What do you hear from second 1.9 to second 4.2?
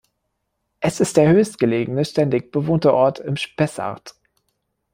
ständig bewohnte Ort im Spessart.